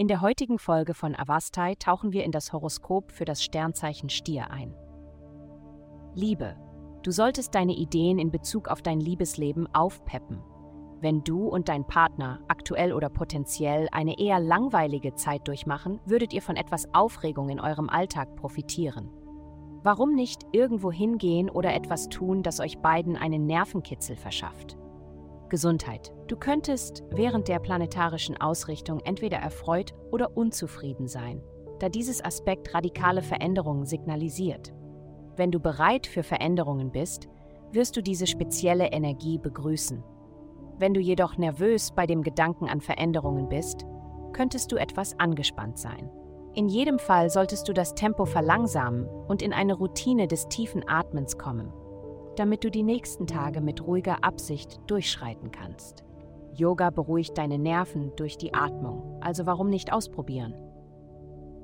In 0.00 0.08
der 0.08 0.22
heutigen 0.22 0.58
Folge 0.58 0.94
von 0.94 1.14
Avastai 1.14 1.74
tauchen 1.74 2.10
wir 2.10 2.24
in 2.24 2.32
das 2.32 2.54
Horoskop 2.54 3.12
für 3.12 3.26
das 3.26 3.44
Sternzeichen 3.44 4.08
Stier 4.08 4.50
ein. 4.50 4.74
Liebe. 6.14 6.56
Du 7.02 7.10
solltest 7.10 7.54
deine 7.54 7.74
Ideen 7.74 8.18
in 8.18 8.30
Bezug 8.30 8.68
auf 8.68 8.80
dein 8.80 8.98
Liebesleben 8.98 9.68
aufpeppen. 9.74 10.42
Wenn 11.02 11.22
du 11.22 11.46
und 11.48 11.68
dein 11.68 11.86
Partner, 11.86 12.40
aktuell 12.48 12.94
oder 12.94 13.10
potenziell, 13.10 13.88
eine 13.92 14.18
eher 14.18 14.40
langweilige 14.40 15.16
Zeit 15.16 15.46
durchmachen, 15.46 16.00
würdet 16.06 16.32
ihr 16.32 16.40
von 16.40 16.56
etwas 16.56 16.88
Aufregung 16.94 17.50
in 17.50 17.60
eurem 17.60 17.90
Alltag 17.90 18.36
profitieren. 18.36 19.10
Warum 19.82 20.14
nicht 20.14 20.46
irgendwo 20.52 20.90
hingehen 20.90 21.50
oder 21.50 21.74
etwas 21.74 22.08
tun, 22.08 22.42
das 22.42 22.60
euch 22.60 22.78
beiden 22.78 23.18
einen 23.18 23.44
Nervenkitzel 23.44 24.16
verschafft? 24.16 24.78
Gesundheit. 25.50 26.12
Du 26.28 26.36
könntest 26.36 27.04
während 27.10 27.48
der 27.48 27.58
planetarischen 27.58 28.40
Ausrichtung 28.40 29.00
entweder 29.00 29.36
erfreut 29.36 29.94
oder 30.10 30.36
unzufrieden 30.36 31.08
sein, 31.08 31.42
da 31.78 31.88
dieses 31.88 32.24
Aspekt 32.24 32.72
radikale 32.74 33.20
Veränderungen 33.20 33.84
signalisiert. 33.84 34.72
Wenn 35.36 35.50
du 35.50 35.60
bereit 35.60 36.06
für 36.06 36.22
Veränderungen 36.22 36.90
bist, 36.90 37.28
wirst 37.72 37.96
du 37.96 38.02
diese 38.02 38.26
spezielle 38.26 38.92
Energie 38.92 39.38
begrüßen. 39.38 40.02
Wenn 40.78 40.94
du 40.94 41.00
jedoch 41.00 41.36
nervös 41.36 41.90
bei 41.90 42.06
dem 42.06 42.22
Gedanken 42.22 42.68
an 42.68 42.80
Veränderungen 42.80 43.48
bist, 43.48 43.84
könntest 44.32 44.72
du 44.72 44.76
etwas 44.76 45.18
angespannt 45.18 45.78
sein. 45.78 46.10
In 46.54 46.68
jedem 46.68 46.98
Fall 46.98 47.30
solltest 47.30 47.68
du 47.68 47.72
das 47.72 47.94
Tempo 47.94 48.24
verlangsamen 48.24 49.06
und 49.06 49.42
in 49.42 49.52
eine 49.52 49.74
Routine 49.74 50.26
des 50.26 50.48
tiefen 50.48 50.82
Atmens 50.88 51.38
kommen, 51.38 51.72
damit 52.36 52.64
du 52.64 52.70
die 52.70 52.82
nächsten 52.82 53.26
Tage 53.26 53.60
mit 53.60 53.86
ruhiger 53.86 54.24
Absicht 54.24 54.80
durchschreiten 54.86 55.50
kannst. 55.50 56.04
Yoga 56.54 56.90
beruhigt 56.90 57.38
deine 57.38 57.58
Nerven 57.58 58.12
durch 58.16 58.36
die 58.36 58.54
Atmung, 58.54 59.18
also 59.20 59.46
warum 59.46 59.70
nicht 59.70 59.92
ausprobieren? 59.92 60.54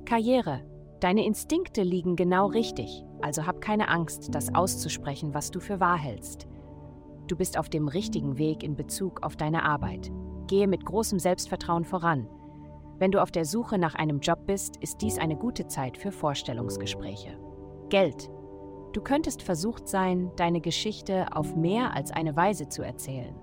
Karriere. 0.05 0.61
Deine 1.00 1.27
Instinkte 1.27 1.83
liegen 1.83 2.17
genau 2.17 2.47
richtig, 2.47 3.05
also 3.20 3.47
hab 3.47 3.61
keine 3.61 3.89
Angst, 3.89 4.34
das 4.34 4.55
auszusprechen, 4.55 5.34
was 5.34 5.50
du 5.50 5.61
für 5.61 5.78
wahr 5.78 5.98
hältst. 5.98 6.47
Du 7.27 7.37
bist 7.37 7.59
auf 7.59 7.69
dem 7.69 7.89
richtigen 7.89 8.39
Weg 8.39 8.62
in 8.62 8.77
Bezug 8.77 9.22
auf 9.22 9.37
deine 9.37 9.64
Arbeit. 9.64 10.11
Gehe 10.47 10.69
mit 10.69 10.87
großem 10.87 11.19
Selbstvertrauen 11.19 11.84
voran 11.84 12.28
wenn 12.98 13.11
du 13.11 13.20
auf 13.20 13.31
der 13.31 13.44
Suche 13.44 13.78
nach 13.78 13.94
einem 13.94 14.20
Job 14.20 14.47
bist, 14.47 14.77
ist 14.78 15.03
dies 15.03 15.19
eine 15.19 15.37
gute 15.37 15.67
Zeit 15.67 15.98
für 15.98 16.12
Vorstellungsgespräche. 16.12 17.39
Geld. 17.91 18.31
Du 18.97 19.02
könntest 19.02 19.42
versucht 19.42 19.89
sein, 19.89 20.30
deine 20.36 20.62
Geschichte 20.62 21.27
auf 21.36 21.55
mehr 21.55 21.94
als 21.94 22.12
eine 22.12 22.34
Weise 22.34 22.70
zu 22.70 22.80
erzählen. 22.80 23.34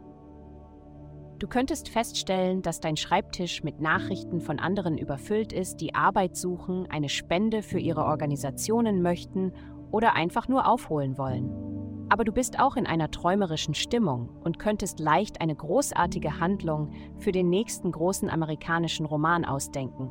Du 1.37 1.47
könntest 1.47 1.89
feststellen, 1.89 2.63
dass 2.63 2.79
dein 2.79 2.97
Schreibtisch 2.97 3.63
mit 3.63 3.79
Nachrichten 3.79 4.41
von 4.41 4.57
anderen 4.57 4.97
überfüllt 4.97 5.53
ist, 5.53 5.75
die 5.75 5.93
Arbeit 5.93 6.35
suchen, 6.35 6.89
eine 6.89 7.07
Spende 7.07 7.61
für 7.61 7.77
ihre 7.77 8.03
Organisationen 8.05 9.03
möchten 9.03 9.53
oder 9.91 10.15
einfach 10.15 10.47
nur 10.47 10.67
aufholen 10.67 11.19
wollen. 11.19 12.07
Aber 12.09 12.23
du 12.23 12.31
bist 12.31 12.59
auch 12.59 12.75
in 12.75 12.88
einer 12.88 13.11
träumerischen 13.11 13.75
Stimmung 13.75 14.29
und 14.43 14.57
könntest 14.57 14.99
leicht 14.99 15.39
eine 15.39 15.55
großartige 15.55 16.39
Handlung 16.39 16.89
für 17.19 17.31
den 17.31 17.51
nächsten 17.51 17.91
großen 17.91 18.27
amerikanischen 18.27 19.05
Roman 19.05 19.45
ausdenken. 19.45 20.09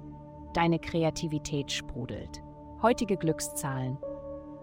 Deine 0.54 0.78
Kreativität 0.78 1.72
sprudelt. 1.72 2.44
Heutige 2.80 3.16
Glückszahlen 3.16 3.98